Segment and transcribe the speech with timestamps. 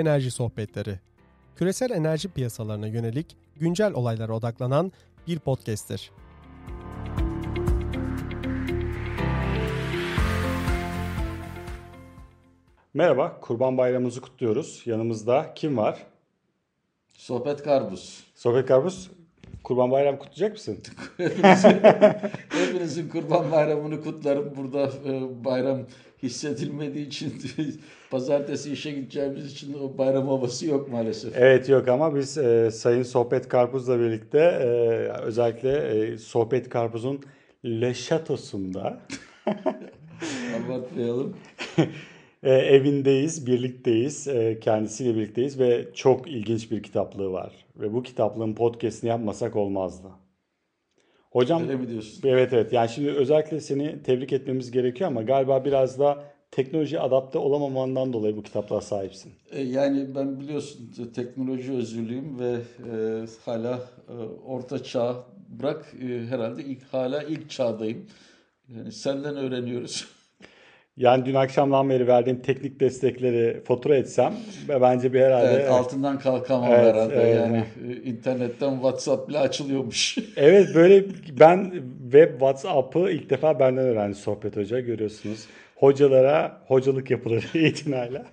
[0.00, 0.98] Enerji Sohbetleri.
[1.56, 4.92] Küresel enerji piyasalarına yönelik güncel olaylara odaklanan
[5.26, 6.10] bir podcast'tir.
[12.94, 14.82] Merhaba, Kurban Bayramımızı kutluyoruz.
[14.86, 16.06] Yanımızda kim var?
[17.12, 18.24] Sohbet Karbuz.
[18.34, 19.10] Sohbet Karpuz,
[19.64, 20.78] Kurban Bayramı kutlayacak mısın?
[21.16, 21.80] Hepinizin,
[22.48, 24.56] hepinizin Kurban Bayramını kutlarım.
[24.56, 25.80] Burada e, bayram
[26.22, 27.34] hissedilmediği için
[28.10, 31.36] pazartesi işe gideceğimiz için o bayram havası yok maalesef.
[31.36, 34.66] Evet yok ama biz e, Sayın Sohbet Karpuz'la birlikte e,
[35.22, 37.20] özellikle e, Sohbet Karpuz'un
[37.64, 39.00] Le Chateau'sunda
[40.66, 41.36] Abartmayalım.
[42.42, 47.52] e, evindeyiz, birlikteyiz, e, kendisiyle birlikteyiz ve çok ilginç bir kitaplığı var.
[47.76, 50.08] Ve bu kitaplığın podcast'ini yapmasak olmazdı.
[51.30, 52.28] Hocam Öyle mi diyorsun?
[52.28, 57.38] Evet evet yani şimdi özellikle seni tebrik etmemiz gerekiyor ama galiba biraz da teknoloji adapte
[57.38, 59.32] olamamandan dolayı bu kitaplığa sahipsin.
[59.50, 62.52] E, Yani ben biliyorsun te- teknoloji özürlüyüm ve
[62.92, 64.12] e, hala e,
[64.46, 65.16] orta çağ
[65.48, 68.06] bırak e, herhalde ilk hala ilk çağdayım.
[68.76, 70.08] Yani senden öğreniyoruz.
[70.96, 74.34] Yani dün akşamdan beri verdiğim teknik destekleri fatura etsem
[74.68, 75.52] ve bence bir herhalde...
[75.52, 77.14] Evet, altından kalkamam Evet, herhalde.
[77.14, 77.36] evet.
[77.36, 80.18] Yani e, internetten WhatsApp bile açılıyormuş.
[80.36, 81.04] Evet böyle
[81.40, 85.46] ben web WhatsApp'ı ilk defa benden öğrendi Sohbet Hoca görüyorsunuz.
[85.76, 88.24] Hocalara hocalık yapılır itinayla.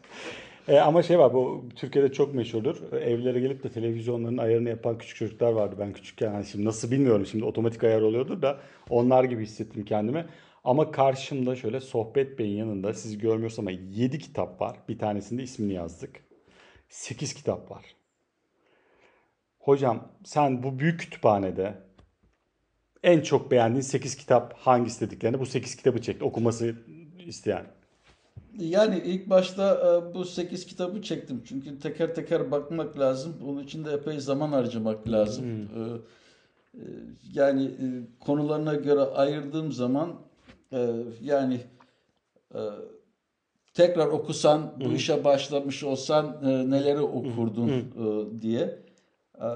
[0.68, 2.76] E, ama şey var bu Türkiye'de çok meşhurdur.
[3.02, 5.76] Evlere gelip de televizyonların ayarını yapan küçük çocuklar vardı.
[5.80, 8.58] Ben küçükken hani şimdi nasıl bilmiyorum şimdi otomatik ayar oluyordur da
[8.90, 10.26] onlar gibi hissettim kendimi.
[10.68, 14.78] Ama karşımda şöyle Sohbet Bey'in yanında sizi görmüyorsam ama 7 kitap var.
[14.90, 16.24] Bir tanesinde ismini yazdık.
[16.90, 17.86] 8 kitap var.
[19.60, 21.74] Hocam sen bu büyük kütüphanede
[23.04, 26.76] en çok beğendiğin 8 kitap hangisi dediklerini bu 8 kitabı çekti okuması
[27.26, 27.66] isteyen.
[28.58, 31.44] Yani ilk başta e, bu 8 kitabı çektim.
[31.46, 33.36] Çünkü teker teker bakmak lazım.
[33.48, 35.46] Onun için de epey zaman harcamak lazım.
[35.46, 35.80] E,
[36.80, 36.84] e,
[37.34, 37.72] Yani
[38.20, 40.27] konularına göre ayırdığım zaman
[40.72, 40.90] e,
[41.22, 41.60] yani
[42.56, 42.60] e,
[43.74, 48.80] tekrar okusan, bu işe başlamış olsan e, neleri okurdun e, diye.
[49.42, 49.48] E,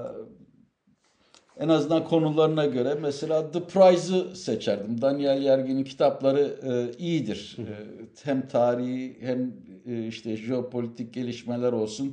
[1.58, 5.00] En azından konularına göre mesela The Prize'ı seçerdim.
[5.00, 7.56] Daniel Yergin'in kitapları e, iyidir.
[7.58, 7.64] E,
[8.24, 9.54] hem tarihi hem
[9.86, 12.06] e, işte jeopolitik gelişmeler olsun.
[12.08, 12.12] E,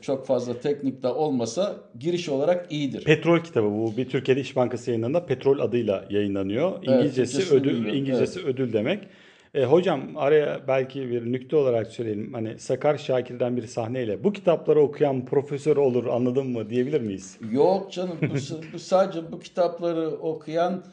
[0.00, 3.04] çok fazla teknik de olmasa giriş olarak iyidir.
[3.04, 6.82] Petrol kitabı bu bir Türkiye'de İş Bankası yayınlarında Petrol adıyla yayınlanıyor.
[6.82, 9.08] İngilizcesi Türkçesini ödül bilmiyorum, İngilizcesi ödül demek.
[9.54, 12.32] E, hocam araya belki bir nükte olarak söyleyelim.
[12.32, 17.38] Hani Sakar Şakir'den bir sahneyle bu kitapları okuyan profesör olur anladın mı diyebilir miyiz?
[17.52, 18.34] Yok canım bu,
[18.72, 20.84] bu sadece bu kitapları okuyan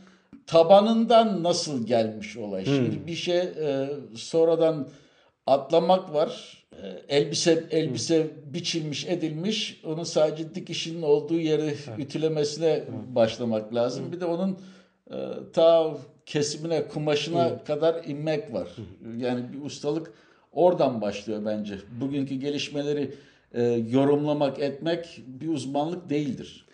[0.48, 2.66] tabanından nasıl gelmiş olay.
[2.66, 4.88] Şimdi bir şey e, sonradan
[5.48, 6.65] atlamak var.
[7.10, 9.82] Elbise elbise biçilmiş edilmiş.
[9.86, 12.84] Onun sadece dikişinin olduğu yeri ütülemesine
[13.16, 14.12] başlamak lazım.
[14.12, 14.60] Bir de onun
[15.12, 15.16] e,
[15.54, 18.68] ta kesimine, kumaşına kadar inmek var.
[19.18, 20.14] Yani bir ustalık
[20.52, 21.76] oradan başlıyor bence.
[22.02, 23.12] Bugünkü gelişmeleri
[23.54, 26.66] e, yorumlamak, etmek bir uzmanlık değildir.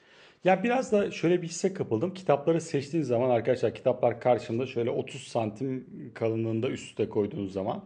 [0.43, 2.13] Ya biraz da şöyle bir hisse kapıldım.
[2.13, 7.83] Kitapları seçtiğiniz zaman arkadaşlar kitaplar karşımda şöyle 30 santim kalınlığında üst üste koyduğunuz zaman.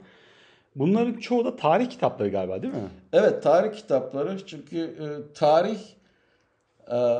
[0.76, 2.90] Bunların çoğu da tarih kitapları galiba değil mi?
[3.14, 5.80] Evet, tarih kitapları çünkü e, tarih
[6.92, 7.18] e,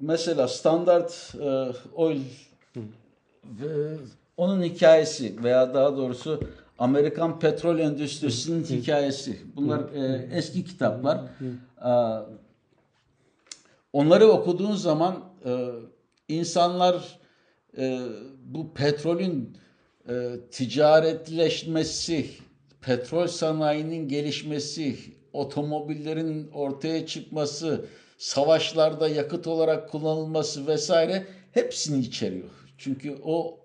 [0.00, 2.22] mesela Standard e, Oil
[3.44, 3.96] ve
[4.36, 6.40] onun hikayesi veya daha doğrusu
[6.78, 9.38] Amerikan petrol endüstrisinin hikayesi.
[9.56, 11.16] Bunlar e, eski kitaplar.
[11.16, 11.92] E,
[13.92, 15.68] onları okuduğun zaman e,
[16.28, 17.18] insanlar
[17.78, 18.00] e,
[18.44, 19.56] bu petrolün
[20.08, 22.30] e, ticaretleşmesi,
[22.86, 24.96] petrol sanayinin gelişmesi,
[25.32, 27.84] otomobillerin ortaya çıkması,
[28.18, 32.50] savaşlarda yakıt olarak kullanılması vesaire hepsini içeriyor.
[32.78, 33.60] Çünkü o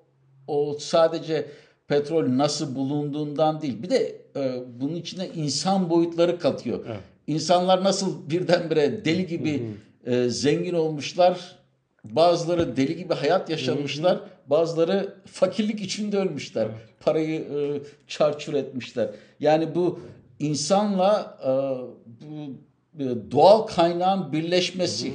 [0.48, 1.45] o sadece
[1.88, 3.84] petrol nasıl bulunduğundan değil.
[3.84, 6.86] Bir de e, bunun içine insan boyutları katıyor.
[7.28, 9.63] İnsanlar nasıl birdenbire deli gibi
[10.06, 11.61] e, zengin olmuşlar.
[12.03, 14.19] Bazıları deli gibi hayat yaşamışlar.
[14.48, 16.68] Bazıları fakirlik içinde ölmüşler.
[17.00, 19.09] Parayı e, çarçur etmişler.
[19.39, 20.00] Yani bu
[20.39, 21.51] insanla e,
[22.25, 22.53] bu
[23.03, 25.13] e, doğal kaynağın birleşmesi.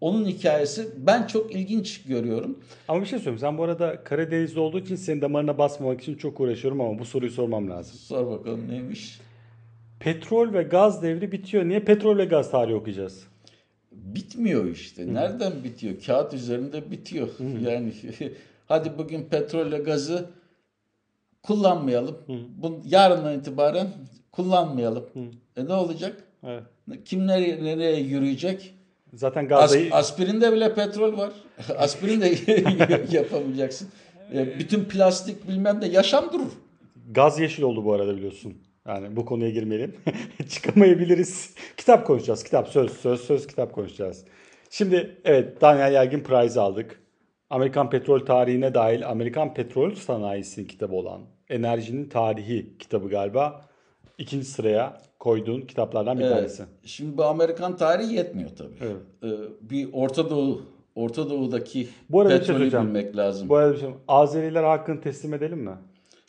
[0.00, 2.58] Onun hikayesi ben çok ilginç görüyorum.
[2.88, 3.38] Ama bir şey söyleyeyim.
[3.38, 7.30] Sen bu arada Karadenizli olduğu için senin damarına basmamak için çok uğraşıyorum ama bu soruyu
[7.30, 7.98] sormam lazım.
[7.98, 9.20] Sor bakalım neymiş?
[10.00, 11.64] Petrol ve gaz devri bitiyor.
[11.64, 13.26] Niye petrol ve gaz tarihi okuyacağız?
[14.04, 15.14] Bitmiyor işte.
[15.14, 15.94] Nereden bitiyor?
[16.06, 17.28] Kağıt üzerinde bitiyor.
[17.62, 17.92] Yani
[18.66, 20.30] hadi bugün petrolle gazı
[21.42, 22.16] kullanmayalım.
[22.56, 23.88] Bu yarından itibaren
[24.32, 25.04] kullanmayalım.
[25.56, 26.24] E ne olacak?
[26.44, 26.62] Evet.
[27.04, 28.74] Kim nereye, nereye yürüyecek?
[29.14, 31.32] Zaten As, gazayı aspirinde bile petrol var.
[31.78, 32.34] Aspirin de
[33.16, 33.88] yapamayacaksın.
[34.34, 36.52] E, bütün plastik bilmem de yaşam durur.
[37.10, 38.54] gaz yeşil oldu bu arada biliyorsun.
[38.86, 39.94] Yani bu konuya girmeyelim.
[40.48, 41.54] Çıkamayabiliriz.
[41.76, 42.44] Kitap konuşacağız.
[42.44, 44.24] Kitap söz söz söz kitap konuşacağız.
[44.70, 47.00] Şimdi evet Daniel Yergin Prize aldık.
[47.50, 53.64] Amerikan petrol tarihine dahil Amerikan petrol sanayisinin kitabı olan Enerjinin Tarihi kitabı galiba
[54.18, 56.36] ikinci sıraya koyduğun kitaplardan bir Evet.
[56.36, 56.62] tanesi.
[56.84, 58.74] Şimdi bu Amerikan tarihi yetmiyor tabii.
[58.80, 58.96] Evet.
[59.22, 59.28] E,
[59.70, 60.62] bir Orta Doğu
[60.94, 63.48] Orta Doğu'daki Bu arada şey petrolü bilmek lazım.
[63.48, 65.70] Bu arada bir şey Azeriler hakkını teslim edelim mi?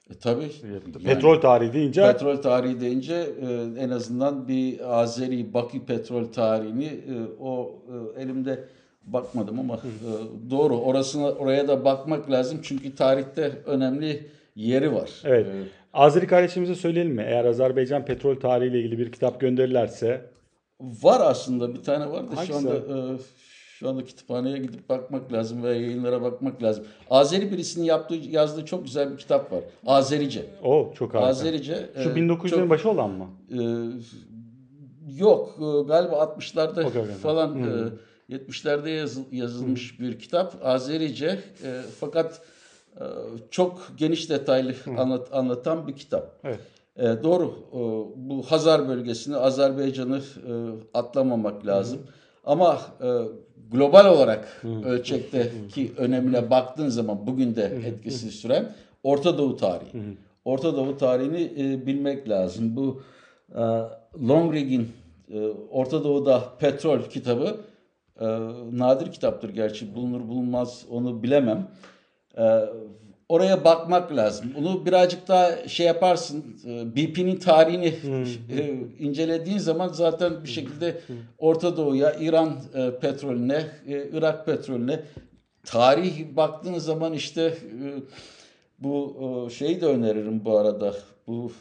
[0.10, 0.52] E, tabii.
[0.64, 6.86] Yani- Petrol tarihi deyince Petrol tarihi deyince e, en azından bir Azeri Bakü petrol tarihini
[6.86, 7.72] e, o
[8.18, 8.64] e, elimde
[9.04, 9.80] bakmadım ama e,
[10.52, 15.10] doğru orasına oraya da bakmak lazım çünkü tarihte önemli yeri var.
[15.24, 15.48] Evet.
[15.48, 15.52] E,
[15.94, 17.26] Azeri kardeşimize söyleyelim mi?
[17.28, 20.26] Eğer Azerbaycan petrol tarihiyle ilgili bir kitap gönderirlerse
[20.80, 22.48] var aslında bir tane var da Hangisi?
[22.48, 23.18] şu anda e,
[23.80, 26.86] şu anda kütüphaneye gidip bakmak lazım veya yayınlara bakmak lazım.
[27.10, 29.64] Azeri birisinin yaptığı yazdığı çok güzel bir kitap var.
[29.86, 30.46] Azerice.
[30.64, 31.28] o çok harika.
[31.28, 31.90] Azerice.
[32.04, 33.28] Şu e, 1900'lerin çok- başı olan mı?
[33.52, 33.58] Ee,
[35.18, 37.16] yok e, galiba 60'larda Okey, okey.
[37.16, 37.64] falan
[38.30, 42.42] e, 70'lerde yazıl- yazılmış bir kitap Azerice e, fakat
[42.96, 43.04] e,
[43.52, 46.40] çok geniş detaylı anlat, anlatan bir kitap.
[46.44, 46.60] Evet.
[46.98, 47.78] E, doğru e,
[48.30, 50.18] bu Hazar bölgesini Azerbaycan'ı
[50.48, 50.52] e,
[50.94, 52.00] atlamamak lazım
[52.50, 53.08] ama e,
[53.72, 60.18] global olarak ölçekteki önemine baktığın zaman bugün de etkisini süren Orta Doğu tarihi.
[60.46, 62.76] Orta Doğu tarihini e, bilmek lazım.
[62.76, 63.02] Bu
[63.56, 63.62] e,
[64.28, 64.88] Longrigg'in
[65.34, 65.40] e,
[65.72, 67.58] Orta Doğu'da petrol kitabı
[68.20, 68.26] e,
[68.72, 69.50] nadir kitaptır.
[69.50, 71.68] Gerçi bulunur bulunmaz onu bilemem.
[72.38, 72.44] E,
[73.30, 74.46] oraya bakmak lazım.
[74.56, 76.44] Bunu birazcık daha şey yaparsın.
[76.66, 77.86] e, BP'nin tarihini
[78.58, 81.02] e, incelediğin zaman zaten bir şekilde
[81.38, 85.00] Orta Doğu'ya, İran e, petrolüne, Irak petrolüne
[85.66, 87.54] tarih baktığın zaman işte
[88.80, 90.94] bu şeyi de öneririm bu arada.
[91.28, 91.52] Bu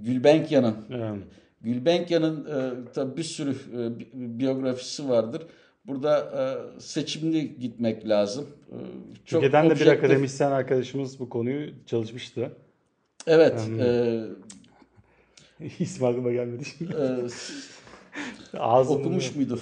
[0.00, 1.22] Gülbenkian'ın Evet.
[1.60, 2.48] Gülbenkian'ın
[2.94, 3.54] tabii bir sürü
[3.98, 5.42] bi- biyografisi vardır.
[5.90, 8.46] Burada e, seçimli gitmek lazım.
[8.68, 8.76] E,
[9.24, 12.52] çok Türkiye'den de bir objektif- akademisyen arkadaşımız bu konuyu çalışmıştı.
[13.26, 13.60] Evet.
[13.80, 14.20] E,
[15.78, 16.92] İsmi aklıma gelmedi şimdi.
[18.54, 19.60] e, Ağzım okumuş muydu?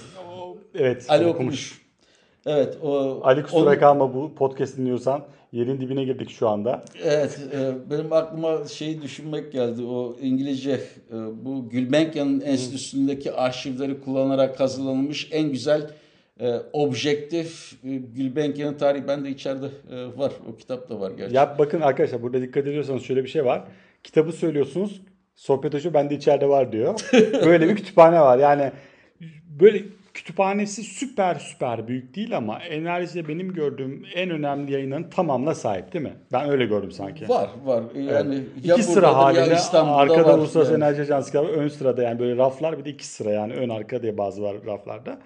[0.75, 1.05] Evet.
[1.09, 1.35] Ali okumuş.
[1.35, 1.81] okumuş.
[2.45, 2.77] Evet.
[2.81, 6.83] O, Ali kusura onun- kalma bu podcast dinliyorsan yerin dibine girdik şu anda.
[7.03, 9.83] Evet, e, benim aklıma şeyi düşünmek geldi.
[9.83, 11.15] O İngilizce e,
[11.45, 15.89] bu Gulbenkian'ın enstitüsündeki arşivleri kullanarak hazırlanmış en güzel
[16.39, 20.31] e, objektif e, Gulbenkian'ın tarihi bende içeride e, var.
[20.53, 21.35] O kitap da var gerçi.
[21.35, 23.63] Ya bakın arkadaşlar burada dikkat ediyorsanız şöyle bir şey var.
[24.03, 25.01] Kitabı söylüyorsunuz.
[25.35, 26.99] Sohbet hoca bende içeride var diyor.
[27.45, 28.37] Böyle bir kütüphane var.
[28.37, 28.71] Yani
[29.59, 29.83] böyle
[30.13, 36.05] kütüphanesi süper süper büyük değil ama enerjide benim gördüğüm en önemli yayınların tamamına sahip değil
[36.05, 36.13] mi?
[36.33, 37.29] Ben öyle gördüm sanki.
[37.29, 37.83] Var, var.
[37.95, 38.65] Yani Evet.
[38.65, 40.37] ya İki sıra halinde arkada.
[40.37, 40.83] Uluslararası Yani.
[40.83, 44.17] Enerji Ajansı ön sırada yani böyle raflar bir de iki sıra yani ön arka diye
[44.17, 45.19] bazı var raflarda.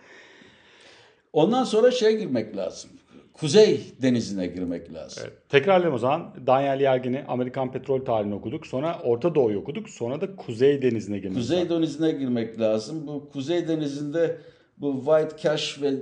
[1.34, 2.90] Ondan sonra şeye girmek lazım.
[3.34, 5.24] Kuzey denizine girmek lazım.
[5.26, 5.50] Evet.
[5.50, 6.34] Tekrarlayalım o zaman.
[6.48, 8.68] Daniel Yergin'i Amerikan petrol tarihini okuduk.
[8.68, 9.90] Sonra Orta Doğu'yu okuduk.
[9.90, 13.08] Sonra da Kuzey Denizi'ne girmek Kuzey Denizi'ne girmek lazım.
[13.08, 14.38] Bu Kuzey Denizi'nde
[14.78, 15.94] bu White Cash ve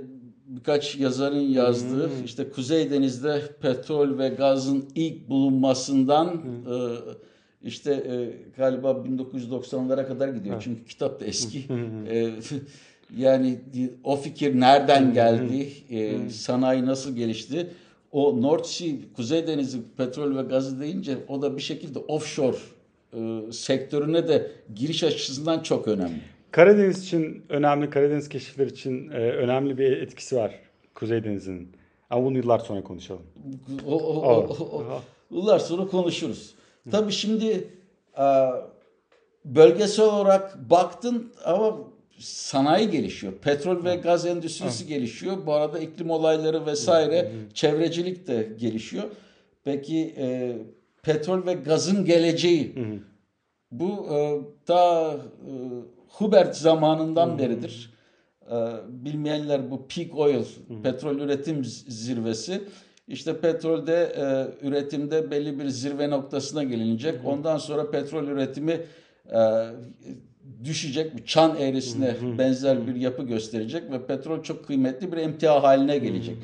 [0.46, 6.76] birkaç yazarın yazdığı işte Kuzey Deniz'de petrol ve gazın ilk bulunmasından e,
[7.62, 10.60] işte e, galiba 1990'lara kadar gidiyor.
[10.64, 11.64] Çünkü kitap da eski.
[12.10, 12.30] E,
[13.16, 13.60] yani
[14.04, 15.68] o fikir nereden geldi?
[15.90, 17.66] E, sanayi nasıl gelişti?
[18.12, 22.56] O North Sea, Kuzey Denizi petrol ve gazı deyince o da bir şekilde offshore
[23.12, 26.20] e, sektörüne de giriş açısından çok önemli.
[26.50, 30.54] Karadeniz için önemli, Karadeniz keşifleri için e, önemli bir etkisi var
[30.94, 31.68] Kuzey Denizi'nin.
[32.10, 33.22] Ama bunu yıllar sonra konuşalım.
[33.86, 36.54] O, o, o, o, o- yıllar sonra konuşuruz.
[36.90, 37.68] Tabii şimdi
[38.18, 38.24] e,
[39.44, 41.78] bölgesel olarak baktın ama
[42.22, 43.32] sanayi gelişiyor.
[43.32, 45.46] Petrol ve gaz endüstrisi gelişiyor.
[45.46, 49.04] Bu arada iklim olayları vesaire çevrecilik de gelişiyor.
[49.64, 50.56] Peki e,
[51.02, 52.74] petrol ve gazın geleceği
[53.70, 55.50] bu e, ta e,
[56.08, 57.92] Hubert zamanından beridir.
[58.50, 58.56] E,
[58.88, 60.44] bilmeyenler bu peak oil,
[60.82, 62.62] petrol üretim zirvesi.
[63.08, 67.14] İşte petrolde e, üretimde belli bir zirve noktasına gelinecek.
[67.24, 68.80] Ondan sonra petrol üretimi
[69.32, 69.40] e,
[70.64, 75.98] düşecek, bir çan eğrisine benzer bir yapı gösterecek ve petrol çok kıymetli bir emtia haline
[75.98, 76.36] gelecek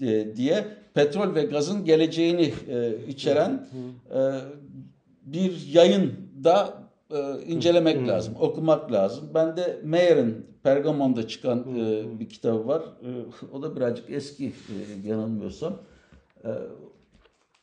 [0.00, 0.64] e, diye
[0.94, 3.68] petrol ve gazın geleceğini e, içeren
[4.14, 4.20] e,
[5.22, 6.12] bir yayın
[6.44, 6.74] da
[7.10, 9.30] e, incelemek lazım, okumak lazım.
[9.34, 12.82] Ben de Mayer'in Pergamon'da çıkan e, bir kitabı var.
[12.82, 13.08] E,
[13.52, 15.82] o da birazcık eski e, yanılmıyorsam.
[16.44, 16.48] E,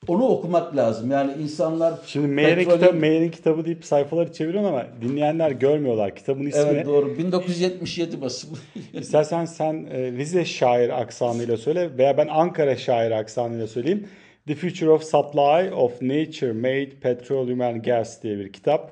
[0.08, 1.12] onu okumak lazım.
[1.12, 6.16] Yani insanlar Şimdi Mayer'in petrolün- kitabı, Mayer'in kitabı deyip sayfaları çeviriyorsun ama dinleyenler görmüyorlar.
[6.16, 7.18] Kitabın ismi Evet doğru.
[7.18, 8.58] 1977 basımı.
[8.94, 14.08] İstersen sen e, Rize şair aksanıyla söyle veya ben Ankara şair aksanıyla söyleyeyim.
[14.48, 18.92] The Future of Supply of Nature Made Petroleum and Gas diye bir kitap.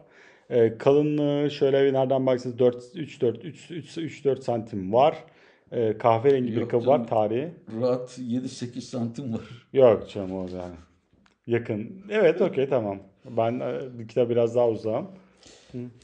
[0.50, 5.16] E, kalınlığı şöyle bir nereden baksanız 4 3 4 3 3 3 4 santim var.
[5.72, 7.01] E, kahverengi bir Yok kabı canım.
[7.01, 7.48] var tarihi.
[7.82, 9.42] Rahat 7-8 santim var.
[9.74, 10.75] Yok canım o yani.
[11.50, 11.89] Yakın.
[12.10, 13.00] Evet okey tamam.
[13.25, 15.08] Ben e, kitap biraz daha uzağım.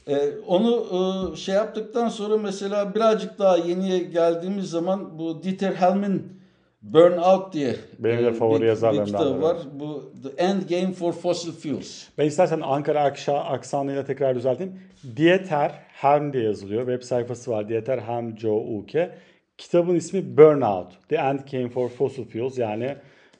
[0.08, 0.86] Ee, onu
[1.32, 6.36] e, şey yaptıktan sonra mesela birazcık daha yeniye geldiğimiz zaman bu Dieter Helm'in
[6.82, 9.56] Burnout diye Benim de e, favori bir, yazarlarımdan bir kitabı var.
[9.72, 12.04] Bu The End Game for Fossil Fuels.
[12.18, 14.80] Ben istersen Ankara akşa, aksanıyla tekrar düzelteyim.
[15.16, 16.86] Dieter Helm diye yazılıyor.
[16.86, 17.68] Web sayfası var.
[17.68, 19.10] Dieter Helm Joe Uke.
[19.58, 21.08] Kitabın ismi Burnout.
[21.08, 22.58] The End Came for Fossil Fuels.
[22.58, 22.96] Yani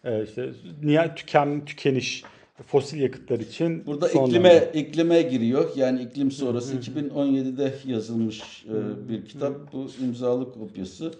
[0.06, 0.50] e, işte
[0.82, 2.24] nihayet tüken, tükeniş
[2.66, 4.68] fosil yakıtlar için Burada son iklime dönem.
[4.74, 5.70] iklime giriyor.
[5.76, 9.72] Yani iklim sonrası 2017'de yazılmış e, bir kitap.
[9.72, 11.12] Bu imzalı kopyası.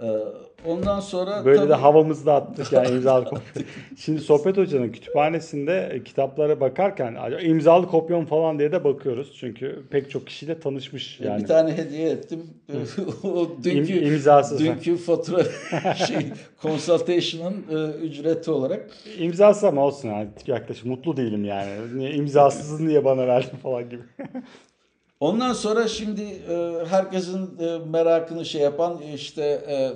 [0.00, 0.06] E,
[0.66, 3.62] ondan sonra Böyle de tabii- havamızı da attık yani imzalı kopya.
[3.98, 9.36] Şimdi Sohbet Hoca'nın kütüphanesinde e, kitaplara bakarken "Acaba imzalı kopyam falan diye de bakıyoruz.
[9.40, 11.40] Çünkü pek çok kişiyle tanışmış yani.
[11.40, 12.42] E, Bir tane hediye ettim.
[13.24, 14.60] o dünkü İm- imzasız.
[14.60, 15.44] dünkü fatura
[15.94, 16.16] şey
[16.62, 18.90] consultation'ın e, ücreti olarak.
[19.18, 21.70] İmzası ama olsun yani yaklaşık mutlu değilim yani.
[21.94, 24.02] Niye imzasız niye bana verdin falan gibi.
[25.22, 29.92] Ondan sonra şimdi e, herkesin e, merakını şey yapan işte e,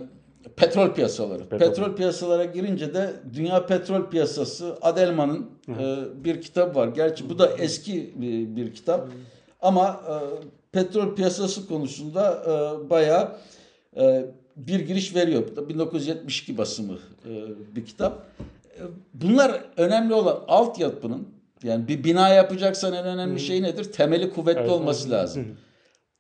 [0.56, 1.48] petrol piyasaları.
[1.48, 1.68] Petrol.
[1.68, 1.96] Petrol.
[1.96, 6.88] piyasalara girince de Dünya Petrol Piyasası Adelman'ın e, bir kitabı var.
[6.88, 9.08] Gerçi bu da eski bir, bir kitap.
[9.62, 10.14] Ama e,
[10.72, 13.32] petrol piyasası konusunda e, bayağı
[13.96, 15.42] e, bir giriş veriyor.
[15.50, 17.30] Bu da 1972 basımı e,
[17.76, 18.26] bir kitap.
[18.78, 18.80] E,
[19.14, 23.92] Bunlar önemli olan altyapının yani bir bina yapacaksan en önemli şey nedir?
[23.92, 24.70] Temeli kuvvetli Evet.
[24.70, 25.56] olması lazım.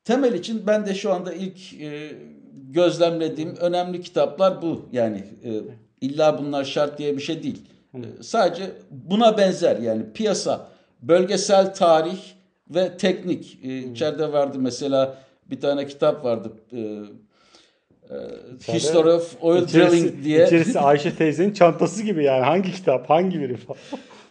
[0.04, 2.12] Temel için ben de şu anda ilk e,
[2.70, 4.88] gözlemlediğim önemli kitaplar bu.
[4.92, 5.50] Yani e,
[6.00, 7.62] illa bunlar şart diye bir şey değil.
[7.94, 10.68] E, sadece buna benzer yani piyasa,
[11.02, 12.18] bölgesel tarih
[12.70, 13.58] ve teknik.
[13.64, 15.16] E, içeride vardı mesela
[15.50, 16.52] bir tane kitap vardı.
[16.72, 20.46] E, e, History of Oil Drilling diye.
[20.46, 22.44] İçerisi Ayşe teyzenin çantası gibi yani.
[22.44, 23.78] Hangi kitap, hangi biri falan.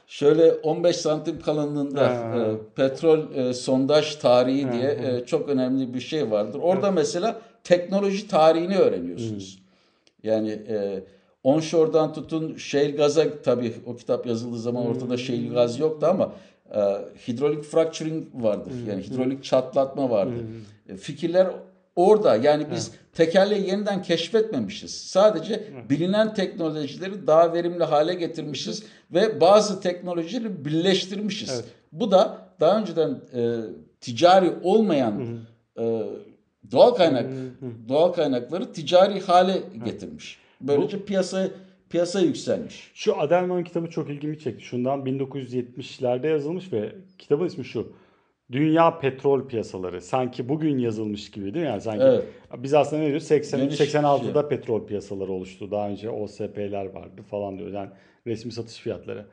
[0.08, 2.38] Şöyle 15 santim kalınlığında Ha.
[2.38, 6.60] e, petrol e, sondaj tarihi diye e, çok önemli bir şey vardır.
[6.64, 9.60] Orada mesela teknoloji tarihini öğreniyorsunuz.
[10.24, 11.04] Yani e,
[11.44, 16.32] onshore'dan tutun shale gaza tabii o kitap yazıldığı zaman ortada shale gaz yoktu ama
[16.76, 16.80] e,
[17.28, 18.74] hidrolik fracturing vardır.
[18.90, 20.42] Yani hidrolik çatlatma vardır.
[20.90, 21.48] E, fikirler
[21.96, 22.36] orada.
[22.36, 24.92] Yani biz tekerleği yeniden keşfetmemişiz.
[24.92, 28.84] Sadece bilinen teknolojileri daha verimli hale getirmişiz
[29.14, 31.50] ve bazı teknolojileri birleştirmişiz.
[31.54, 31.66] Evet.
[31.92, 33.60] Bu da daha önceden e,
[34.02, 35.40] ticari olmayan
[35.80, 36.02] e,
[36.72, 37.26] doğal kaynak
[37.90, 40.38] doğal kaynakları ticari hale getirmiş.
[40.62, 41.48] Böylece piyasa
[41.90, 42.92] piyasa yükselmiş.
[42.94, 44.66] Şu Adelman'ın kitabı çok ilgimi çekti.
[44.66, 47.94] Şundan 1970'lerde yazılmış ve kitabın ismi şu.
[48.52, 50.02] Dünya petrol piyasaları.
[50.02, 51.70] Sanki bugün yazılmış gibi değil mi?
[51.72, 52.24] Yani sanki Evet.
[52.58, 53.28] biz aslında ne diyoruz?
[53.28, 54.50] 80 Geniş 86'da şey.
[54.50, 55.72] petrol piyasaları oluştu.
[55.72, 57.72] Daha önce OSP'ler vardı falan diyor.
[57.72, 57.90] Yani
[58.28, 59.26] resmi satış fiyatları.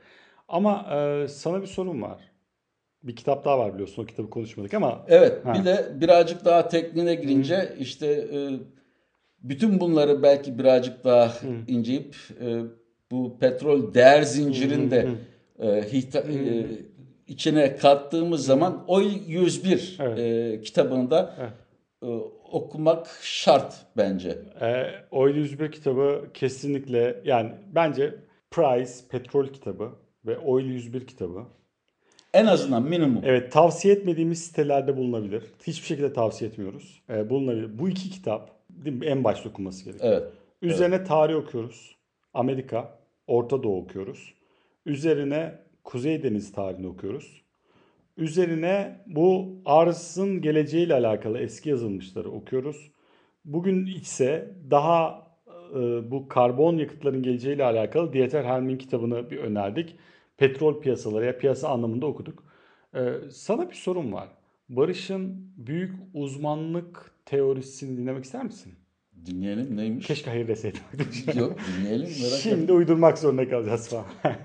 [0.49, 2.19] Ama e, sana bir sorum var.
[3.03, 4.03] Bir kitap daha var biliyorsun.
[4.03, 5.55] O kitabı konuşmadık ama Evet, Ha.
[5.55, 8.51] bir de birazcık daha tekniğine girince işte e,
[9.43, 11.33] bütün bunları belki birazcık daha
[11.69, 12.61] inceyip e,
[13.11, 15.09] bu petrol değer zincirinde
[15.59, 16.67] e, hita- e,
[17.33, 20.19] içine kattığımız zaman Oil 101 Evet.
[20.19, 21.53] e, kitabını da Evet.
[22.03, 22.07] e,
[22.53, 24.39] okumak şart bence.
[24.61, 28.15] E, Oil 101 kitabı kesinlikle yani bence
[28.51, 29.93] Price petrol kitabı
[30.27, 31.43] ve Oil 101 kitabı.
[32.35, 33.23] En azından minimum.
[33.25, 35.43] Evet tavsiye etmediğimiz sitelerde bulunabilir.
[35.67, 37.03] Hiçbir şekilde tavsiye etmiyoruz.
[37.11, 37.79] E, bulunabilir.
[37.79, 40.13] Bu iki kitap değil mi, en başta okunması gerekiyor.
[40.13, 40.33] Evet.
[40.63, 41.97] Üzerine tarih okuyoruz.
[42.35, 44.35] Amerika, Orta Doğu okuyoruz.
[44.87, 47.43] Üzerine Kuzey Deniz tarihini okuyoruz.
[48.17, 52.91] Üzerine bu arzın geleceğiyle alakalı eski yazılmışları okuyoruz.
[53.45, 55.27] Bugün ise daha
[55.75, 59.97] e, bu karbon yakıtların geleceğiyle alakalı Dieter Helm'in kitabını bir önerdik.
[60.37, 62.45] Petrol piyasaları ya piyasa anlamında okuduk.
[62.95, 64.29] E, sana bir sorum var.
[64.69, 68.73] Barış'ın büyük uzmanlık teorisini dinlemek ister misin?
[69.27, 70.07] Dinleyelim neymiş?
[70.07, 70.81] Keşke hayır deseydim.
[71.35, 72.39] Yok dinleyelim merak etme.
[72.39, 74.07] Şimdi uydurmak zorunda kalacağız falan.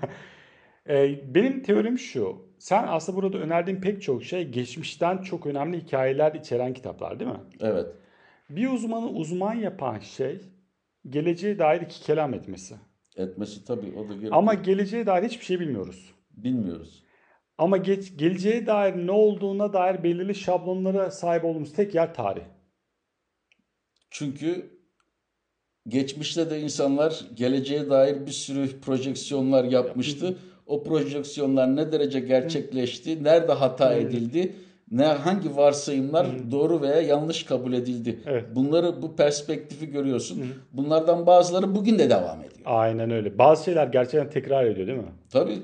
[0.88, 2.48] Ee, Benim teorim şu.
[2.58, 7.40] sen aslında burada önerdiğin pek çok şey geçmişten çok önemli hikayeler içeren kitaplar değil mi?
[7.60, 7.86] Evet.
[8.50, 10.40] Bir uzmanı uzman yapan şey
[11.08, 12.74] geleceğe dair iki kelam etmesi.
[13.16, 14.32] Etmesi tabii o da gerekiyor.
[14.34, 16.14] Ama geleceğe dair hiçbir şey bilmiyoruz.
[16.30, 17.04] bilmiyoruz.
[17.58, 22.42] Ama geç, geleceğe dair ne olduğuna dair belirli şablonlara sahip olduğumuz tek yer tarih.
[24.10, 24.78] Çünkü
[25.88, 30.38] geçmişte de insanlar geleceğe dair bir sürü projeksiyonlar yapmıştı.
[30.68, 34.52] O projeksiyonlar ne derece gerçekleşti, nerede hata edildi,
[34.90, 38.18] ne hangi varsayımlar doğru veya yanlış kabul edildi.
[38.26, 38.44] Evet.
[38.54, 40.44] Bunları bu perspektifi görüyorsun.
[40.72, 42.60] Bunlardan bazıları bugün de devam ediyor.
[42.64, 43.38] Aynen öyle.
[43.38, 45.04] Bazı şeyler gerçekten tekrar ediyor değil mi?
[45.30, 45.58] Tabii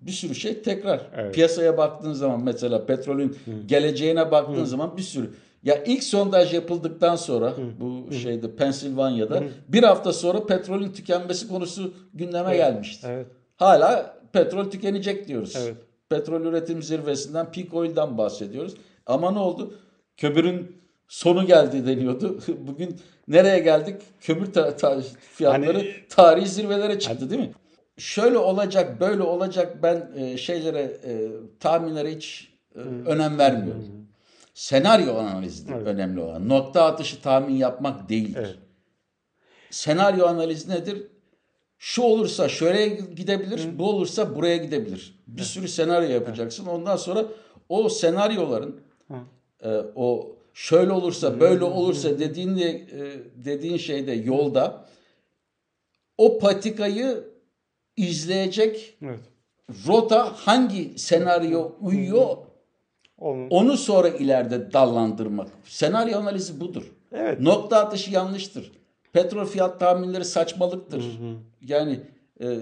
[0.00, 1.00] bir sürü şey tekrar.
[1.16, 1.34] Evet.
[1.34, 5.30] Piyasaya baktığın zaman mesela petrolün geleceğine baktığın zaman bir sürü.
[5.62, 12.56] Ya ilk sondaj yapıldıktan sonra bu şeyde Pensilvanya'da bir hafta sonra petrolün tükenmesi konusu gündeme
[12.56, 13.06] gelmişti.
[13.10, 13.26] Evet.
[13.56, 15.56] Hala petrol tükenecek diyoruz.
[15.58, 15.76] Evet.
[16.08, 18.74] Petrol üretim zirvesinden peak oil'dan bahsediyoruz.
[19.06, 19.74] Ama ne oldu?
[20.16, 20.76] Kömürün
[21.08, 22.38] sonu geldi deniyordu.
[22.58, 22.96] Bugün
[23.28, 24.02] nereye geldik?
[24.20, 25.00] Kömür ta- ta-
[25.34, 27.52] fiyatları Hani- tarihi zirvelere çıktı değil mi?
[27.98, 33.84] Şöyle olacak, böyle olacak ben e, şeylere, e, tahminlere hiç e, önem vermiyorum.
[34.54, 35.86] Senaryo analizidir Evet.
[35.86, 36.48] önemli olan.
[36.48, 38.38] Nokta atışı tahmin yapmak değildir.
[38.46, 38.58] Evet.
[39.70, 41.06] Senaryo analizi nedir?
[41.86, 45.18] Şu olursa şöyle gidebilir, bu olursa buraya gidebilir.
[45.26, 46.66] Bir sürü senaryo yapacaksın.
[46.66, 47.24] Ondan sonra
[47.68, 48.80] o senaryoların
[49.64, 54.84] e, o şöyle olursa, böyle olursa dediğin de, e, dediğin şeyde yolda
[56.18, 57.24] o patikayı
[57.96, 59.20] izleyecek Evet.
[59.86, 62.36] rota hangi senaryo uyuyor
[63.18, 65.48] Onun- onu sonra ileride dallandırmak.
[65.64, 66.92] Senaryo analizi budur.
[67.12, 67.40] Evet.
[67.40, 68.72] Nokta atışı yanlıştır.
[69.14, 71.04] Petrol fiyat tahminleri saçmalıktır.
[71.62, 72.00] Yani
[72.40, 72.58] e,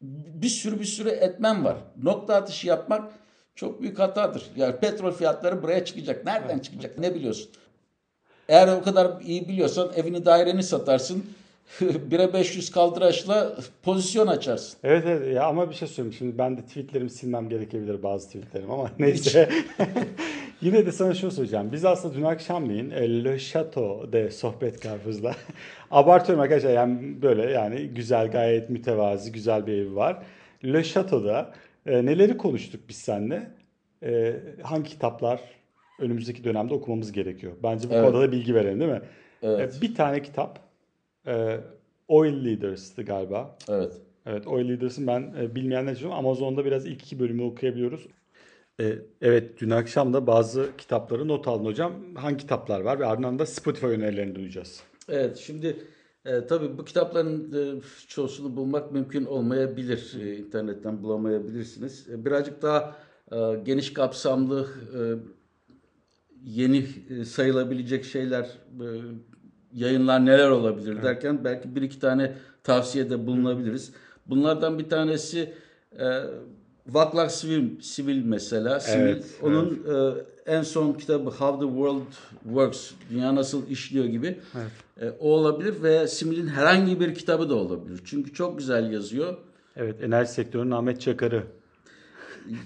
[0.00, 1.76] bir sürü bir sürü etmen var.
[2.02, 3.12] Nokta atışı yapmak
[3.54, 4.46] çok büyük hatadır.
[4.56, 6.24] Yani petrol fiyatları buraya çıkacak.
[6.24, 6.98] Nereden çıkacak?
[6.98, 7.50] Ne biliyorsun?
[8.48, 11.24] Eğer o kadar iyi biliyorsan evini daireni satarsın.
[11.80, 14.78] 1'e 500 kaldıraçla pozisyon açarsın.
[14.84, 16.16] Evet evet ya ama bir şey söyleyeyim.
[16.18, 19.50] Şimdi ben de tweetlerimi silmem gerekebilir bazı tweetlerim ama neyse.
[20.60, 21.72] Yine de sana şunu söyleyeceğim.
[21.72, 25.34] Biz aslında dün akşamleyin e, Le Chateau'de sohbet karpuzla.
[25.90, 30.22] Abartıyorum arkadaşlar yani böyle yani güzel gayet mütevazi güzel bir evi var.
[30.64, 31.54] Le Chateau'da
[31.86, 33.50] e, neleri konuştuk biz seninle?
[34.02, 35.40] E, hangi kitaplar
[36.00, 37.52] önümüzdeki dönemde okumamız gerekiyor?
[37.62, 38.04] Bence bu Evet.
[38.04, 39.02] konuda da bilgi verelim değil mi?
[39.42, 39.76] Evet.
[39.78, 40.58] E, bir tane kitap
[41.26, 41.56] e,
[42.08, 43.56] Oil Leaders'tı galiba.
[43.68, 43.92] Evet.
[44.26, 48.06] Evet, Oil Leaders'ın ben e, bilmeyenler için Amazon'da biraz ilk iki bölümü okuyabiliyoruz.
[48.80, 51.92] E, evet, dün akşam da bazı kitapları not aldın hocam.
[52.14, 54.82] Hangi kitaplar var ve ardından da Spotify önerilerini duyacağız.
[55.08, 55.76] Evet şimdi
[56.24, 60.16] e, tabii bu kitapların e, çoğusunu bulmak mümkün olmayabilir.
[60.20, 62.08] E, internetten bulamayabilirsiniz.
[62.08, 62.96] E, birazcık daha
[63.32, 65.00] e, geniş kapsamlı e,
[66.44, 68.44] yeni e, sayılabilecek şeyler
[68.80, 68.86] e,
[69.72, 73.92] yayınlar neler olabilir derken belki bir iki tane tavsiyede bulunabiliriz.
[74.26, 75.54] Bunlardan bir tanesi
[75.98, 76.04] e,
[76.88, 78.80] Vaclav Sivil, Sivil mesela.
[78.80, 79.82] Sivil, Evet, onun
[80.46, 82.12] e, en son kitabı How the World
[82.44, 84.38] Works, Dünya Nasıl İşliyor gibi.
[85.00, 88.00] E, o olabilir ve Sivil'in herhangi bir kitabı da olabilir.
[88.04, 89.36] Çünkü çok güzel yazıyor.
[89.76, 91.42] Evet, enerji sektörünün Ahmet Çakar'ı.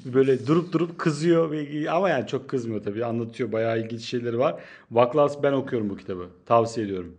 [0.04, 1.54] Böyle durup durup kızıyor
[1.90, 3.04] ama yani çok kızmıyor tabii.
[3.04, 4.62] Anlatıyor, bayağı ilginç şeyleri var.
[4.90, 6.26] Vaclav ben okuyorum bu kitabı.
[6.46, 7.16] Tavsiye ediyorum.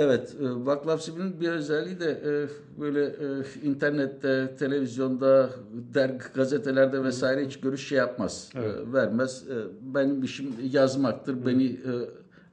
[0.00, 2.32] Evet, e, Vaclav Sivil'in bir özelliği de e,
[2.80, 5.50] böyle e, internette, televizyonda,
[5.94, 9.44] dergi, gazetelerde vesaire hiç görüş şey yapmaz, e, vermez.
[9.80, 11.92] Benim işim yazmaktır, beni e,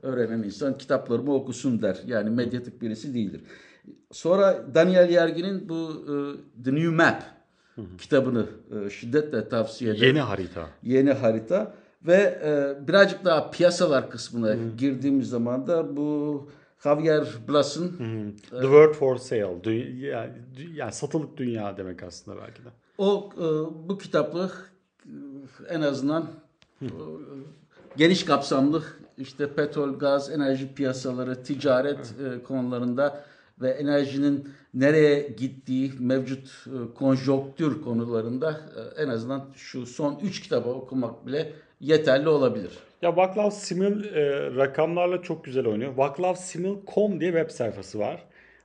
[0.02, 1.98] öğrenen insan kitaplarımı okusun der.
[2.06, 3.42] Yani medyatik birisi değildir.
[4.12, 6.06] Sonra Daniel Yergin'in bu
[6.64, 7.24] The New Map
[7.98, 8.46] kitabını
[8.90, 10.68] şiddetle tavsiye ederim Yeni harita.
[10.84, 11.74] yeni harita
[12.08, 12.40] ve
[12.88, 16.50] birazcık daha piyasalar kısmına girdiğimiz zaman da bu
[16.86, 17.90] Javier Blas'ın
[18.50, 19.42] The Word for Sale.
[19.42, 20.32] Dü- yani,
[20.74, 22.70] yani satılık dünya demek aslında belki de.
[22.98, 23.46] o e,
[23.90, 24.52] bu kitaplı
[25.06, 25.10] e,
[25.70, 26.28] en azından
[26.82, 26.88] e,
[27.98, 28.84] geniş kapsamlı
[29.18, 33.26] işte petrol, gaz, enerji piyasaları, ticaret e, konularında
[33.62, 38.62] ve enerjinin nereye gittiği mevcut konjonktür konularında
[38.98, 41.54] en azından şu son 3 kitabı okumak bile
[41.86, 42.72] yeterli olabilir.
[43.02, 45.98] Ya Vaclav Simil e, rakamlarla çok güzel oynuyor.
[45.98, 48.24] Vaclavsimil.com diye web sayfası var.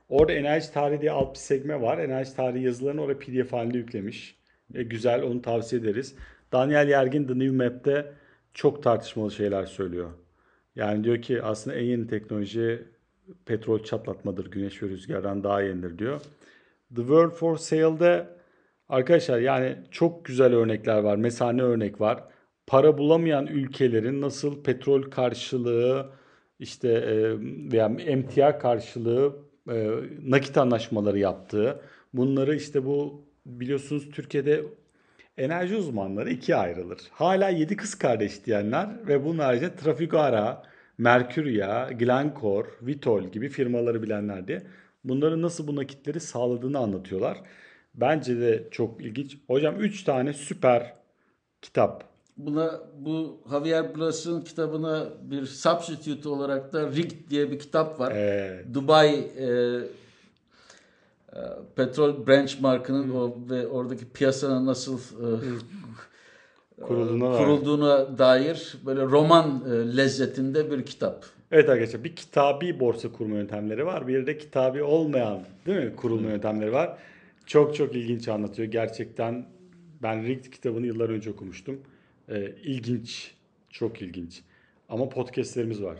[0.09, 1.97] Orada enerji tarihi diye alt bir sekme var.
[1.97, 4.35] Enerji tarihi yazılarını oraya pdf halinde yüklemiş.
[4.73, 6.15] E, güzel onu tavsiye ederiz.
[6.51, 8.11] Daniel Yergin The New Map'te
[8.53, 10.09] çok tartışmalı şeyler söylüyor.
[10.75, 12.83] Yani diyor ki aslında en yeni teknoloji
[13.45, 14.51] petrol çatlatmadır.
[14.51, 16.21] Güneş ve rüzgardan daha yenidir diyor.
[16.95, 18.27] The World for Sale'de
[18.91, 21.15] Arkadaşlar yani çok güzel örnekler var.
[21.15, 22.23] Mesela ne örnek var?
[22.71, 26.09] Para bulamayan ülkelerin nasıl petrol karşılığı
[26.59, 27.39] işte e,
[27.71, 29.35] veya emtia karşılığı
[29.69, 29.89] e,
[30.23, 31.81] nakit anlaşmaları yaptığı.
[32.13, 34.63] Bunları işte bu biliyorsunuz Türkiye'de
[35.37, 36.99] enerji uzmanları ikiye ayrılır.
[37.11, 40.63] Hala yedi kız kardeş diyenler ve bunun haricinde Trafigura,
[40.97, 44.63] Mercuria, Glencore, Vitol gibi firmaları bilenler diye
[45.03, 47.37] bunların nasıl bu nakitleri sağladığını anlatıyorlar.
[47.93, 49.37] Bence de çok ilginç.
[49.47, 50.93] Hocam 3 tane süper
[51.61, 52.10] kitap.
[52.45, 58.11] Buna bu Javier Blas'ın kitabına bir substitute olarak da Rig diye bir kitap var.
[58.11, 61.39] Ee, Dubai e, e,
[61.75, 65.27] petrol benchmark'ının o ve oradaki piyasanın nasıl e,
[66.81, 67.37] Kurulduğuna dair.
[67.37, 71.25] kurulduğuna dair böyle roman e, lezzetinde bir kitap.
[71.51, 74.07] evet arkadaşlar bir kitabi borsa kurma yöntemleri var.
[74.07, 76.97] Bir de kitabi olmayan değil mi kurulma yöntemleri var.
[77.45, 78.67] Çok çok ilginç anlatıyor.
[78.71, 79.45] Gerçekten
[80.03, 81.77] ben Rigged kitabını yıllar önce okumuştum.
[82.29, 83.31] Ee, ilginç.
[83.69, 84.41] Çok ilginç.
[84.89, 85.97] Ama podcastlerimiz var.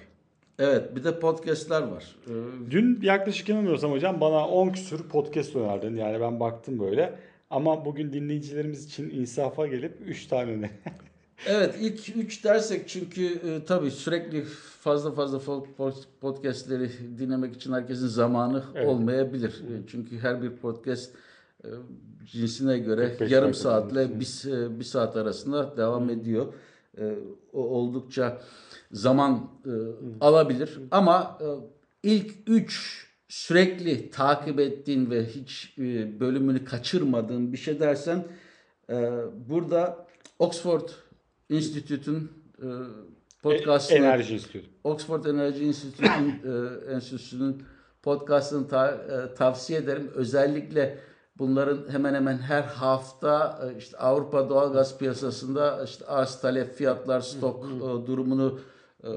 [0.60, 2.16] Evet bir de podcastler var.
[2.28, 2.32] E,
[2.72, 5.96] Dün yaklaşık yanılmıyorsam hocam bana 10 küsür podcast önerdin.
[5.96, 7.20] Yani ben baktım böyle.
[7.50, 10.72] Ama bugün dinleyicilerimiz için insafa gelip 3 tane ne?
[11.46, 14.44] Evet ilk üç dersek çünkü e, tabii sürekli
[14.82, 15.40] fazla fazla
[16.22, 18.88] podcastleri dinlemek için herkesin zamanı Evet.
[18.88, 19.50] olmayabilir.
[19.50, 21.18] E, çünkü her bir podcast e,
[22.26, 26.54] cinsine göre 45 yarım saatle bir, s- bir saat arasında devam ediyor.
[26.98, 27.16] E,
[27.54, 28.42] o oldukça
[28.92, 29.72] zaman e,
[30.22, 31.48] alabilir ama e,
[32.10, 38.28] ilk üç sürekli takip ettiğin ve hiç e, bölümünü kaçırmadığın bir şey dersen
[38.90, 39.12] e,
[39.50, 40.08] burada
[40.40, 40.90] Oxford
[41.50, 42.68] Institute'un e,
[43.42, 44.66] podcastını Enerji Enstitüsü.
[44.84, 47.64] Oxford Enerji Institute'un e, enstitüsünün
[48.04, 48.92] podcastını ta-
[49.32, 50.12] e, tavsiye ederim.
[50.16, 50.98] Özellikle
[51.40, 57.66] bunların hemen hemen her hafta e, işte Avrupa doğalgaz piyasasında işte arz talep fiyatlar stok
[57.66, 58.60] e, durumunu
[59.04, 59.10] e,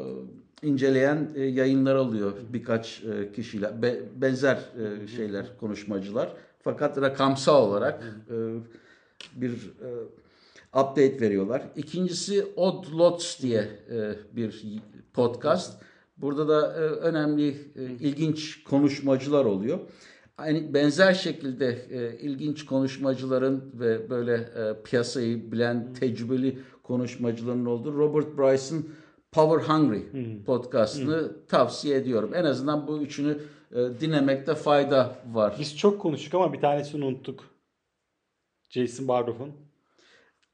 [0.62, 3.02] inceleyen yayınlar oluyor birkaç
[3.36, 3.82] kişiyle.
[3.82, 4.58] Be- benzer
[5.16, 6.32] şeyler konuşmacılar.
[6.62, 8.02] Fakat rakamsal olarak
[9.36, 9.72] bir
[10.72, 11.62] update veriyorlar.
[11.76, 13.68] İkincisi Odd Lots diye
[14.32, 14.64] bir
[15.12, 15.82] podcast.
[16.16, 17.56] Burada da önemli,
[18.00, 19.78] ilginç konuşmacılar oluyor.
[20.38, 28.38] Aynı benzer şekilde e, ilginç konuşmacıların ve böyle e, piyasayı bilen tecrübeli konuşmacıların olduğu Robert
[28.38, 28.94] Bryce'ın
[29.32, 30.02] Power Hungry
[30.44, 32.34] podcastını tavsiye ediyorum.
[32.34, 33.38] En azından bu üçünü
[33.72, 35.56] e, dinlemekte fayda var.
[35.60, 37.44] Biz çok konuştuk ama bir tanesini unuttuk.
[38.70, 39.52] Jason Bardoff'un.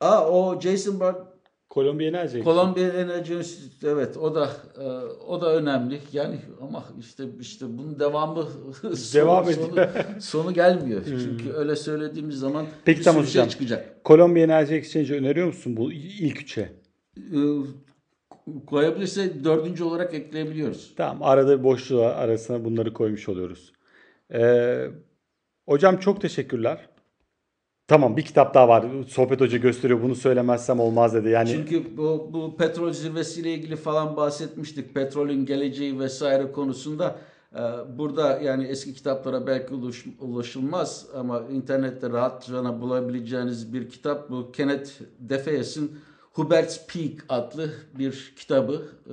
[0.00, 1.26] Aa o Jason Bard
[1.70, 2.44] Kolombiya Enerji.
[2.44, 3.38] Kolombiya Enerji
[3.84, 4.84] evet o da e,
[5.26, 6.00] o da önemli.
[6.12, 8.36] Yani ama işte işte bunun devamı
[9.14, 9.88] Devam sonu, ediyor.
[9.92, 11.02] sonu, sonu gelmiyor.
[11.04, 13.50] Çünkü öyle söylediğimiz zaman Peki, bir tamam sürü şey hocam.
[13.50, 14.04] çıkacak.
[14.04, 16.72] Kolombiya Enerji Exchange'i öneriyor musun bu ilk üçe?
[17.18, 17.38] E,
[18.66, 20.94] koyabilirse dördüncü olarak ekleyebiliyoruz.
[20.96, 23.72] Tamam arada bir boşluğa arasına bunları koymuş oluyoruz.
[24.34, 24.86] Ee,
[25.68, 26.88] hocam çok teşekkürler.
[27.90, 28.84] Tamam bir kitap daha var.
[29.08, 31.28] Sohbet Hoca gösteriyor bunu söylemezsem olmaz dedi.
[31.28, 34.94] Yani Çünkü bu, bu petrol zirvesiyle ilgili falan bahsetmiştik.
[34.94, 37.18] Petrolün geleceği vesaire konusunda.
[37.54, 37.58] Ee,
[37.98, 44.52] Burada yani eski kitaplara belki ulaş- ulaşılmaz ama internette rahatça bulabileceğiniz bir kitap bu.
[44.52, 45.92] Kenneth Defeyes'in
[46.32, 48.82] Hubert's Peak adlı bir kitabı.
[49.06, 49.12] Ee,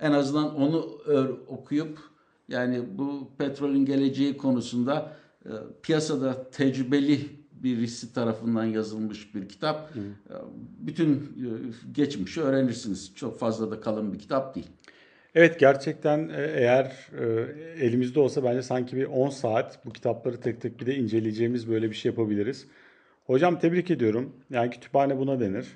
[0.00, 0.98] En azından onu
[1.48, 1.98] okuyup
[2.48, 5.12] yani bu petrolün geleceği konusunda
[5.44, 5.50] e,
[5.82, 9.90] piyasada tecrübeli birisi tarafından yazılmış bir kitap.
[9.96, 10.00] E,
[10.78, 11.48] Bütün e,
[11.92, 13.12] geçmişi öğrenirsiniz.
[13.14, 14.66] Çok fazla da kalın bir kitap değil.
[15.34, 17.24] evet gerçekten e, eğer e,
[17.86, 21.90] elimizde olsa bence sanki bir 10 saat bu kitapları tek tek bir de inceleyeceğimiz böyle
[21.90, 22.66] bir şey yapabiliriz.
[23.26, 24.32] Hocam tebrik ediyorum.
[24.50, 25.66] Yani kütüphane buna denir.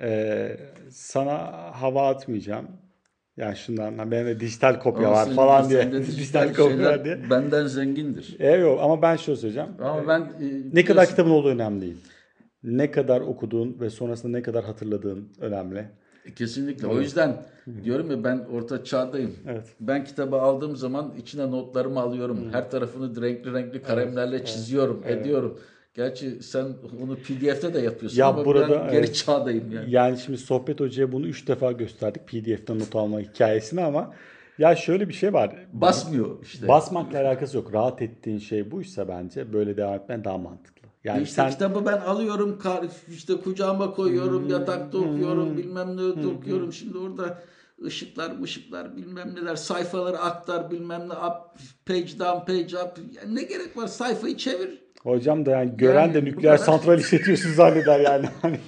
[0.00, 0.56] Ee,
[0.90, 1.36] sana
[1.80, 2.68] hava atmayacağım.
[3.38, 5.92] Yani şundan ben de dijital kopya Ama var falan diye.
[6.06, 7.30] dijital kopya diye.
[7.30, 8.36] Benden zengindir.
[8.38, 9.68] Evet yok ama ben şöyle söyleyeceğim.
[9.82, 11.96] Ama ben e, Ne kadar kitabın olduğu önemli değil.
[12.62, 15.88] Ne kadar okuduğun ve sonrasında ne kadar hatırladığın önemli.
[16.36, 16.86] Kesinlikle.
[16.86, 17.46] O yüzden
[17.84, 19.36] diyorum ya ben orta çağdayım.
[19.48, 19.66] Evet.
[19.80, 22.48] Ben kitabı aldığım zaman içine notlarımı alıyorum.
[22.52, 25.58] Her tarafını renkli renkli kalemlerle çiziyorum, ediyorum.
[25.98, 26.64] Gerçi sen
[27.02, 29.14] onu PDF'te de yapıyorsun Ya ama burada, ben geri evet.
[29.14, 29.90] çağdayım yani.
[29.90, 34.14] Yani şimdi Sohbet Hoca'ya bunu 3 defa gösterdik PDF'den not alma hikayesini ama
[34.58, 35.66] ya şöyle bir şey var.
[35.72, 36.68] Basmıyor işte.
[36.68, 37.74] Basmakla alakası yok.
[37.74, 40.88] Rahat ettiğin şey buysa bence böyle devam etmen daha mantıklı.
[41.04, 42.58] Yani işte sen kitabı ben alıyorum,
[43.08, 46.72] işte kucağıma koyuyorum, yatakta okuyorum, bilmem ne okuyorum.
[46.72, 47.38] Şimdi orada
[47.84, 52.98] ışıklar, ışıklar bilmem neler, sayfaları aktar bilmem ne, up, page down, page up.
[53.12, 53.86] Ya ne gerek var?
[53.86, 54.87] Sayfayı çevir.
[55.08, 56.66] Hocam da yani gören Yani de nükleer kadar.
[56.66, 58.26] santral işletiyorsun zanneder yani.
[58.42, 58.58] Hani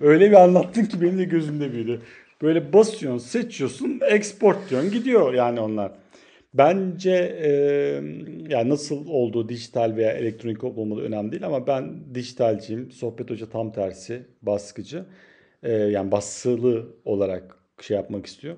[0.00, 2.00] öyle bir anlattın ki benim de gözümde büyüdü.
[2.42, 5.92] Böyle basıyorsun, seçiyorsun, export diyorsun gidiyor yani onlar.
[6.54, 7.10] Bence
[7.42, 7.50] e,
[8.48, 12.90] yani nasıl olduğu dijital veya elektronik olmalı önemli değil ama ben dijitalciyim.
[12.90, 15.04] Sohbet Hoca tam tersi baskıcı.
[15.62, 18.56] E, yani basılı olarak şey yapmak istiyor.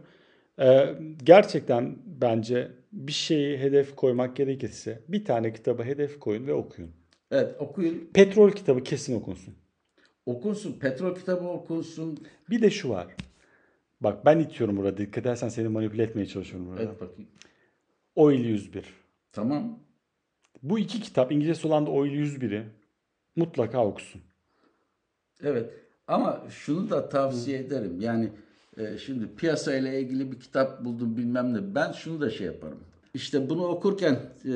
[0.61, 0.87] E,
[1.25, 6.91] gerçekten bence bir şeyi hedef koymak gerekirse bir tane kitabı hedef koyun ve okuyun.
[7.31, 8.09] Evet okuyun.
[8.15, 9.55] Petrol kitabı kesin okunsun.
[10.27, 10.73] Okunsun.
[10.73, 12.19] Petrol kitabı okunsun.
[12.51, 13.07] Bir de şu var.
[14.01, 14.97] Bak ben itiyorum burada.
[14.97, 16.83] Dikkat edersen seni manipüle etmeye çalışıyorum burada.
[16.83, 17.31] Evet bakayım.
[18.17, 18.85] Oil 101.
[19.33, 19.79] Tamam.
[20.63, 22.67] Bu iki kitap İngilizcesi olan da Oil 101'i
[23.37, 24.21] mutlaka okusun.
[25.43, 25.71] Evet.
[26.07, 28.01] Ama şunu da tavsiye ederim.
[28.01, 28.29] Yani
[28.79, 31.75] e, şimdi piyasayla ilgili bir kitap buldum bilmem ne.
[31.75, 32.79] Ben şunu da şey yaparım.
[33.15, 34.53] İşte bunu okurken e,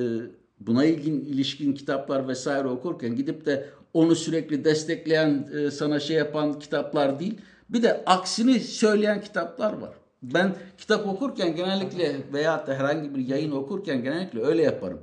[0.60, 6.58] buna ilgin ilişkin kitaplar vesaire okurken gidip de onu sürekli destekleyen e, sana şey yapan
[6.58, 7.40] kitaplar değil.
[7.68, 9.90] Bir de aksini söyleyen kitaplar var.
[10.22, 15.00] Ben kitap okurken genellikle veya da herhangi bir yayın okurken genellikle öyle yaparım.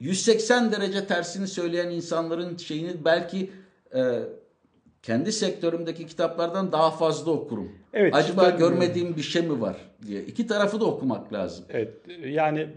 [0.00, 3.50] 180 derece tersini söyleyen insanların şeyini belki
[3.94, 4.22] e,
[5.02, 7.72] kendi sektörümdeki kitaplardan daha fazla okurum.
[7.92, 10.24] Evet, Acaba görmediğim bir şey mi var diye.
[10.24, 11.64] İki tarafı da okumak lazım.
[11.68, 11.94] Evet
[12.26, 12.68] yani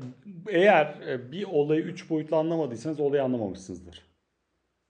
[0.50, 4.02] eğer e, bir olayı üç boyutlu anlamadıysanız olayı anlamamışsınızdır.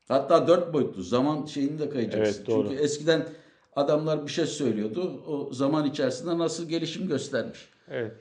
[0.08, 2.36] Hatta dört boyutlu zaman şeyini de kayacaksın.
[2.40, 2.70] Evet, doğru.
[2.70, 3.28] Çünkü eskiden
[3.76, 5.24] adamlar bir şey söylüyordu.
[5.28, 7.70] O zaman içerisinde nasıl gelişim göstermiş.
[7.90, 8.12] Evet.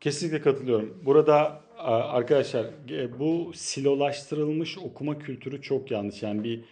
[0.00, 1.02] Kesinlikle katılıyorum.
[1.04, 6.22] Burada arkadaşlar e, bu silolaştırılmış okuma kültürü çok yanlış.
[6.22, 6.64] Yani bir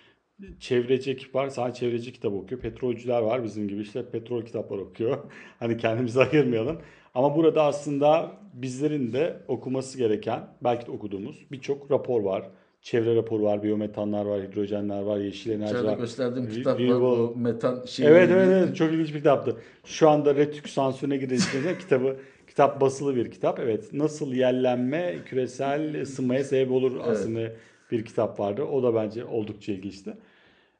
[0.60, 2.60] çevreci ekip var sadece çevreci kitap okuyor.
[2.60, 5.18] Petrolcüler var bizim gibi işte petrol kitaplar okuyor.
[5.58, 6.78] Hani kendimizi ayırmayalım.
[7.14, 12.48] Ama burada aslında bizlerin de okuması gereken belki de okuduğumuz birçok rapor var.
[12.82, 15.98] Çevre raporu var, biyometanlar var, hidrojenler var, yeşil enerji İçeride var.
[15.98, 17.00] gösterdiğim kitap var.
[17.00, 18.08] O metan şeyi.
[18.08, 19.56] Evet evet evet çok ilginç bir kitaptı.
[19.84, 22.16] Şu anda Retük sansürüne girildiğinde kitabı
[22.48, 23.60] kitap basılı bir kitap.
[23.60, 27.52] Evet nasıl yerlenme küresel ısınmaya sebep olur aslında
[27.92, 28.64] bir kitap vardı.
[28.64, 30.14] O da bence oldukça ilginçti.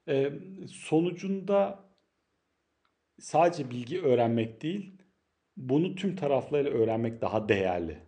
[0.08, 0.32] Ee,
[0.68, 1.78] sonucunda
[3.18, 5.02] sadece bilgi öğrenmek değil,
[5.56, 7.98] bunu tüm taraflarıyla öğrenmek daha değerli.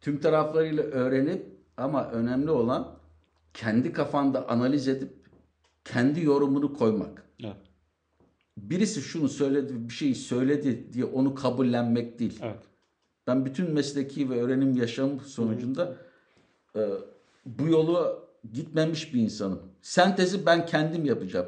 [0.00, 1.46] Tüm taraflarıyla öğrenip
[1.76, 2.98] ama önemli olan
[3.54, 5.12] kendi kafanda analiz edip
[5.84, 7.26] kendi yorumunu koymak.
[7.44, 7.56] Evet.
[8.56, 12.38] Birisi şunu söyledi, bir şeyi söyledi diye onu kabullenmek değil.
[12.42, 12.62] Evet.
[13.26, 15.96] Ben bütün mesleki ve öğrenim yaşam sonucunda
[16.76, 16.80] e,
[17.46, 19.62] bu yolu gitmemiş bir insanım.
[19.82, 21.46] Sentezi ben kendim yapacağım.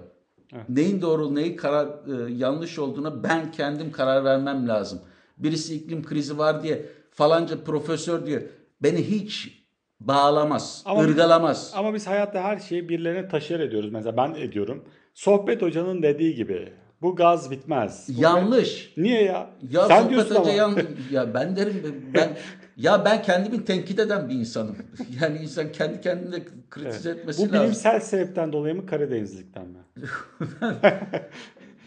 [0.55, 0.69] Evet.
[0.69, 5.01] Neyin doğru, neyin karar e, yanlış olduğuna ben kendim karar vermem lazım.
[5.39, 8.43] Birisi iklim krizi var diye falanca profesör diyor
[8.83, 9.65] beni hiç
[10.01, 11.73] bağlamaz, Ama- ırgalamaz.
[11.77, 13.91] Ama biz hayatta her şeyi birilerine taşır ediyoruz.
[13.93, 14.85] Mesela ben ediyorum.
[15.15, 18.09] Sohbet hocanın dediği gibi bu gaz bitmez.
[18.19, 18.93] Bu Yanlış.
[18.97, 19.51] Niye ya?
[19.71, 20.51] Ya Sen diyorsun ama.
[20.51, 20.79] yan-
[21.11, 22.37] ya ben derim ben
[22.79, 24.77] ya ben kendimi tenkit eden bir insanım.
[25.23, 27.61] Yani insan kendi kendine kritize etmesi Bu lazım.
[27.63, 29.79] bilimsel sebepten dolayı mı Karadenizlikten mi?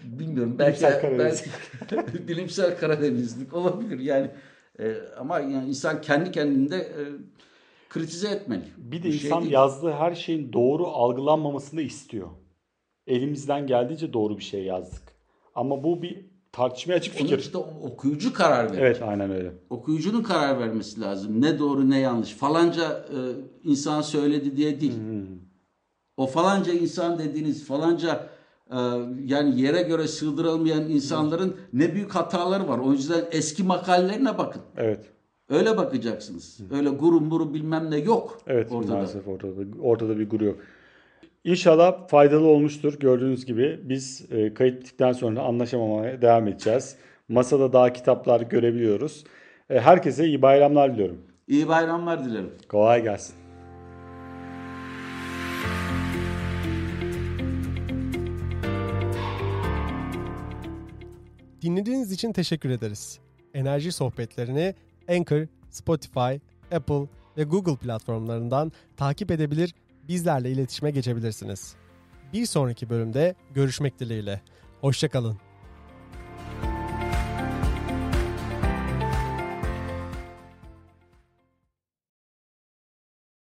[0.03, 1.45] Bilmiyorum belki Bilimsel Karadeniz.
[1.91, 4.31] belki bilimsel Karadenizlik olabilir yani
[4.79, 7.01] e, ama yani insan kendi kendinde e,
[7.89, 8.63] kritize etmeli.
[8.77, 9.53] Bir de Bu şey insan değil.
[9.53, 12.27] yazdığı her şeyin doğru algılanmamasını istiyor.
[13.07, 15.03] Elimizden geldiğince doğru bir şey yazdık.
[15.55, 17.39] Ama bu bir tartışmaya açık Onun fikir.
[17.39, 18.81] işte o- okuyucu karar verir.
[18.81, 19.51] Evet aynen öyle.
[19.69, 21.41] Okuyucunun karar vermesi lazım.
[21.41, 22.29] Ne doğru ne yanlış.
[22.33, 23.17] Falanca e,
[23.63, 24.93] insan söyledi diye değil.
[26.17, 28.29] O falanca insan dediğiniz falanca
[28.71, 28.77] e,
[29.25, 32.79] yani yere göre sığdırılmayan insanların ne büyük hataları var.
[32.79, 34.61] O yüzden eski makalelerine bakın.
[34.77, 35.05] Evet.
[35.49, 36.59] Öyle bakacaksınız.
[36.71, 38.93] Öyle guru muru bilmem ne yok Evet ortada.
[38.93, 40.57] maalesef ortada, ortada bir guru yok.
[41.43, 42.99] İnşallah faydalı olmuştur.
[42.99, 46.95] Gördüğünüz gibi biz e, kayıt bittikten sonra anlaşamamaya devam edeceğiz.
[47.29, 49.23] Masada daha kitaplar görebiliyoruz.
[49.69, 51.21] E, herkese iyi bayramlar diliyorum.
[51.47, 52.51] İyi bayramlar dilerim.
[52.69, 53.35] Kolay gelsin.
[61.61, 63.19] Dinlediğiniz için teşekkür ederiz.
[63.53, 64.75] Enerji sohbetlerini
[65.09, 66.35] Anchor, Spotify,
[66.75, 69.75] Apple ve Google platformlarından takip edebilir,
[70.11, 71.75] bizlerle iletişime geçebilirsiniz.
[72.33, 74.41] Bir sonraki bölümde görüşmek dileğiyle.
[74.81, 75.50] Hoşçakalın.